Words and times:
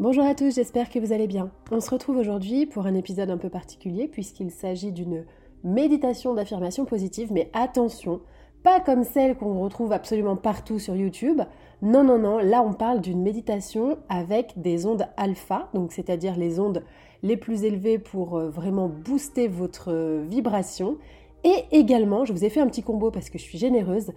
Bonjour 0.00 0.24
à 0.24 0.36
tous, 0.36 0.54
j'espère 0.54 0.90
que 0.90 1.00
vous 1.00 1.12
allez 1.12 1.26
bien. 1.26 1.50
On 1.72 1.80
se 1.80 1.90
retrouve 1.90 2.18
aujourd'hui 2.18 2.66
pour 2.66 2.86
un 2.86 2.94
épisode 2.94 3.30
un 3.30 3.36
peu 3.36 3.48
particulier 3.48 4.06
puisqu'il 4.06 4.52
s'agit 4.52 4.92
d'une 4.92 5.24
méditation 5.64 6.34
d'affirmation 6.34 6.84
positive, 6.84 7.32
mais 7.32 7.50
attention, 7.52 8.20
pas 8.62 8.78
comme 8.78 9.02
celle 9.02 9.36
qu'on 9.36 9.58
retrouve 9.58 9.90
absolument 9.90 10.36
partout 10.36 10.78
sur 10.78 10.94
YouTube. 10.94 11.40
Non, 11.82 12.04
non, 12.04 12.16
non, 12.16 12.38
là 12.38 12.62
on 12.62 12.74
parle 12.74 13.00
d'une 13.00 13.22
méditation 13.22 13.98
avec 14.08 14.52
des 14.54 14.86
ondes 14.86 15.08
alpha, 15.16 15.68
donc 15.74 15.90
c'est-à-dire 15.90 16.36
les 16.36 16.60
ondes 16.60 16.84
les 17.24 17.36
plus 17.36 17.64
élevées 17.64 17.98
pour 17.98 18.38
euh, 18.38 18.50
vraiment 18.50 18.88
booster 18.88 19.48
votre 19.48 19.92
euh, 19.92 20.24
vibration. 20.28 20.96
Et 21.42 21.64
également, 21.72 22.24
je 22.24 22.32
vous 22.32 22.44
ai 22.44 22.50
fait 22.50 22.60
un 22.60 22.68
petit 22.68 22.84
combo 22.84 23.10
parce 23.10 23.30
que 23.30 23.38
je 23.38 23.42
suis 23.42 23.58
généreuse. 23.58 24.12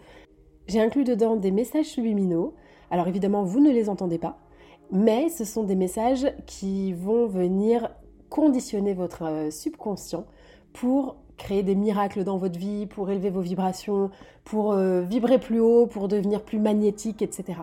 J'ai 0.68 0.80
inclus 0.80 1.06
dedans 1.06 1.38
des 1.38 1.50
messages 1.50 1.88
subliminaux. 1.88 2.54
Alors 2.92 3.08
évidemment, 3.08 3.44
vous 3.44 3.60
ne 3.60 3.72
les 3.72 3.90
entendez 3.90 4.20
pas, 4.20 4.38
mais 4.92 5.30
ce 5.30 5.46
sont 5.46 5.64
des 5.64 5.76
messages 5.76 6.28
qui 6.46 6.94
vont 6.94 7.28
venir 7.28 7.90
conditionner 8.30 8.94
votre 8.94 9.24
euh, 9.24 9.50
subconscient 9.50 10.26
pour 10.74 11.18
créer 11.38 11.64
des 11.64 11.76
miracles 11.76 12.24
dans 12.24 12.38
votre 12.38 12.60
vie, 12.60 12.86
pour 12.86 13.10
élever 13.10 13.30
vos 13.30 13.42
vibrations, 13.42 14.12
pour 14.44 14.76
vibrer 14.76 15.40
plus 15.40 15.60
haut, 15.60 15.88
pour 15.88 16.08
devenir 16.08 16.44
plus 16.44 16.60
magnétique, 16.60 17.24
etc. 17.24 17.62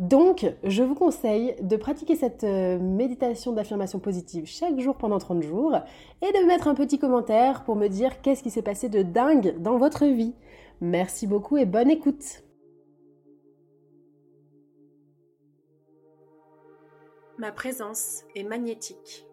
Donc, 0.00 0.50
je 0.64 0.82
vous 0.82 0.94
conseille 0.94 1.54
de 1.60 1.76
pratiquer 1.76 2.16
cette 2.16 2.42
euh, 2.42 2.78
méditation 2.78 3.52
d'affirmation 3.52 3.98
positive 3.98 4.46
chaque 4.46 4.80
jour 4.80 4.96
pendant 4.96 5.18
30 5.18 5.42
jours 5.42 5.76
et 6.22 6.32
de 6.32 6.46
mettre 6.46 6.68
un 6.68 6.74
petit 6.74 6.98
commentaire 6.98 7.64
pour 7.64 7.76
me 7.76 7.86
dire 7.86 8.22
qu'est-ce 8.22 8.42
qui 8.42 8.48
s'est 8.48 8.62
passé 8.62 8.88
de 8.88 9.02
dingue 9.02 9.56
dans 9.58 9.76
votre 9.76 10.06
vie. 10.06 10.32
Merci 10.80 11.26
beaucoup 11.26 11.58
et 11.58 11.66
bonne 11.66 11.90
écoute. 11.90 12.42
Ma 17.40 17.50
présence 17.50 18.22
est 18.36 18.44
magnétique. 18.44 19.26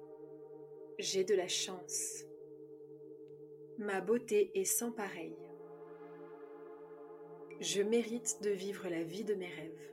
J'ai 0.98 1.24
de 1.24 1.36
la 1.36 1.48
chance. 1.48 2.24
Ma 3.78 4.02
beauté 4.02 4.50
est 4.56 4.64
sans 4.64 4.92
pareil. 4.92 5.38
Je 7.60 7.82
mérite 7.84 8.42
de 8.42 8.50
vivre 8.50 8.88
la 8.88 9.04
vie 9.04 9.26
de 9.26 9.36
mes 9.36 9.54
rêves. 9.54 9.88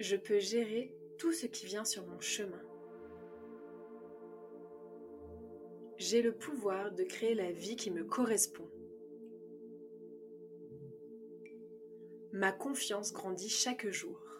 je 0.00 0.14
peux 0.14 0.38
gérer 0.38 0.94
tout 1.18 1.32
ce 1.32 1.46
qui 1.46 1.66
vient 1.66 1.84
sur 1.84 2.06
mon 2.06 2.20
chemin. 2.20 2.62
J'ai 5.96 6.22
le 6.22 6.32
pouvoir 6.32 6.92
de 6.92 7.02
créer 7.02 7.34
la 7.34 7.50
vie 7.50 7.74
qui 7.74 7.90
me 7.90 8.04
correspond. 8.04 8.70
Ma 12.32 12.52
confiance 12.52 13.12
grandit 13.12 13.48
chaque 13.48 13.88
jour. 13.88 14.37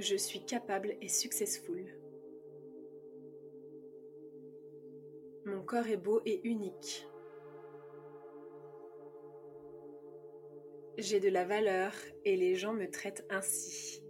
Je 0.00 0.16
suis 0.16 0.40
capable 0.40 0.96
et 1.02 1.08
successful. 1.08 1.84
Mon 5.44 5.62
corps 5.62 5.88
est 5.88 5.98
beau 5.98 6.22
et 6.24 6.40
unique. 6.44 7.06
J'ai 10.96 11.20
de 11.20 11.28
la 11.28 11.44
valeur 11.44 11.92
et 12.24 12.34
les 12.36 12.54
gens 12.54 12.72
me 12.72 12.90
traitent 12.90 13.26
ainsi. 13.28 14.02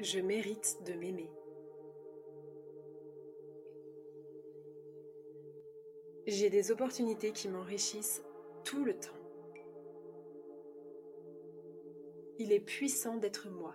Je 0.00 0.20
mérite 0.20 0.78
de 0.86 0.94
m'aimer. 0.94 1.30
J'ai 6.26 6.48
des 6.48 6.70
opportunités 6.70 7.32
qui 7.32 7.50
m'enrichissent 7.50 8.22
tout 8.64 8.86
le 8.86 8.94
temps. 8.94 9.21
Il 12.44 12.50
est 12.50 12.58
puissant 12.58 13.18
d'être 13.18 13.48
moi. 13.50 13.72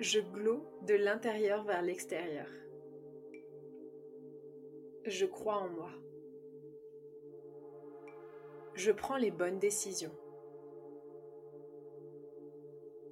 Je 0.00 0.18
glow 0.18 0.66
de 0.82 0.94
l'intérieur 0.94 1.62
vers 1.62 1.80
l'extérieur. 1.80 2.48
Je 5.04 5.24
crois 5.24 5.58
en 5.58 5.68
moi. 5.68 5.92
Je 8.74 8.90
prends 8.90 9.18
les 9.18 9.30
bonnes 9.30 9.60
décisions. 9.60 10.18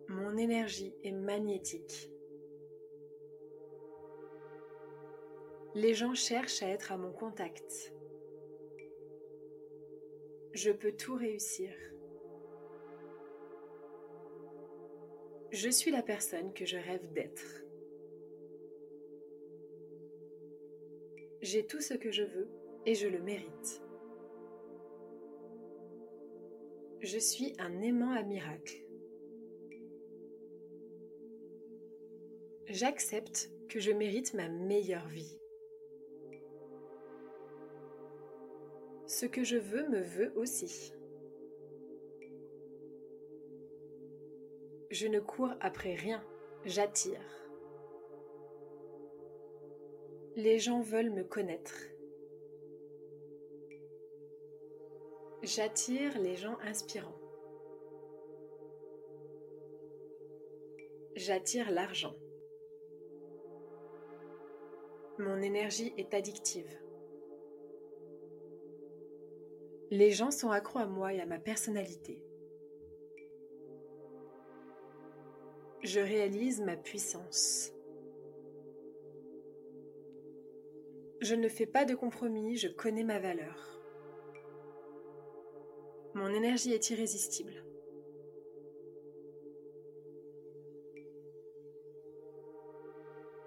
Mon 0.09 0.37
énergie 0.37 0.97
est 1.05 1.13
magnétique. 1.13 2.11
Les 5.77 5.95
gens 5.95 6.15
cherchent 6.15 6.65
à 6.65 6.69
être 6.69 6.91
à 6.91 6.97
mon 6.97 7.13
contact. 7.13 7.95
Je 10.53 10.71
peux 10.71 10.93
tout 10.93 11.15
réussir. 11.15 11.71
Je 15.51 15.71
suis 15.71 15.91
la 15.91 16.03
personne 16.03 16.53
que 16.53 16.67
je 16.67 16.77
rêve 16.77 17.13
d'être. 17.13 17.65
J'ai 21.41 21.67
tout 21.67 21.81
ce 21.81 21.95
que 21.95 22.11
je 22.11 22.25
veux 22.25 22.49
et 22.85 22.95
je 22.95 23.09
le 23.09 23.21
mérite. 23.21 23.83
Je 27.01 27.19
suis 27.19 27.55
un 27.59 27.81
aimant 27.81 28.11
à 28.11 28.23
miracle. 28.23 28.85
J'accepte 32.67 33.51
que 33.69 33.81
je 33.81 33.93
mérite 33.93 34.35
ma 34.35 34.49
meilleure 34.49 35.09
vie. 35.09 35.39
Ce 39.21 39.27
que 39.27 39.43
je 39.43 39.57
veux 39.57 39.89
me 39.89 40.01
veut 40.01 40.33
aussi. 40.37 40.93
Je 44.93 45.09
ne 45.09 45.19
cours 45.19 45.51
après 45.61 45.97
rien, 45.97 46.25
j'attire. 46.65 47.21
Les 50.37 50.61
gens 50.61 50.83
veulent 50.83 51.11
me 51.11 51.25
connaître. 51.25 51.75
J'attire 55.43 56.17
les 56.21 56.37
gens 56.37 56.57
inspirants. 56.61 57.21
J'attire 61.17 61.73
l'argent. 61.73 62.15
Mon 65.19 65.43
énergie 65.43 65.93
est 65.97 66.15
addictive. 66.15 66.71
Les 69.91 70.11
gens 70.11 70.31
sont 70.31 70.51
accros 70.51 70.81
à 70.81 70.87
moi 70.87 71.15
et 71.15 71.21
à 71.21 71.27
ma 71.27 71.39
personnalité. 71.39 72.21
Je 75.83 76.01
réalise 76.01 76.61
ma 76.61 76.77
puissance. 76.77 77.73
Je 81.21 81.35
ne 81.35 81.49
fais 81.49 81.67
pas 81.67 81.85
de 81.85 81.95
compromis, 81.95 82.57
je 82.57 82.69
connais 82.69 83.03
ma 83.03 83.19
valeur. 83.19 83.81
Mon 86.15 86.29
énergie 86.29 86.73
est 86.73 86.91
irrésistible. 86.91 87.65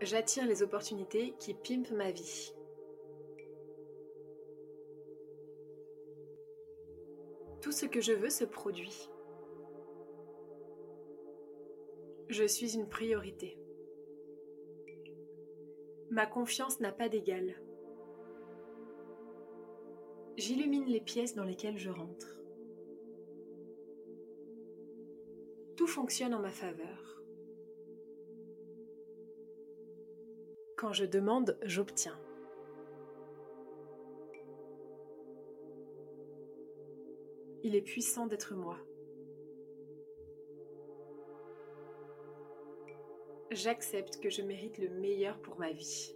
J'attire 0.01 0.47
les 0.47 0.63
opportunités 0.63 1.35
qui 1.37 1.53
pimpent 1.53 1.91
ma 1.91 2.11
vie. 2.11 2.55
Ce 7.81 7.87
que 7.87 7.99
je 7.99 8.13
veux 8.13 8.29
se 8.29 8.43
produit. 8.43 9.09
Je 12.29 12.43
suis 12.43 12.75
une 12.75 12.87
priorité. 12.87 13.57
Ma 16.11 16.27
confiance 16.27 16.79
n'a 16.79 16.91
pas 16.91 17.09
d'égal. 17.09 17.55
J'illumine 20.37 20.85
les 20.85 21.01
pièces 21.01 21.33
dans 21.33 21.43
lesquelles 21.43 21.79
je 21.79 21.89
rentre. 21.89 22.39
Tout 25.75 25.87
fonctionne 25.87 26.35
en 26.35 26.39
ma 26.39 26.51
faveur. 26.51 27.23
Quand 30.77 30.93
je 30.93 31.05
demande, 31.05 31.57
j'obtiens. 31.63 32.19
Il 37.63 37.75
est 37.75 37.81
puissant 37.81 38.25
d'être 38.25 38.55
moi. 38.55 38.77
J'accepte 43.51 44.19
que 44.19 44.29
je 44.29 44.41
mérite 44.41 44.77
le 44.77 44.89
meilleur 44.89 45.39
pour 45.41 45.59
ma 45.59 45.71
vie. 45.71 46.15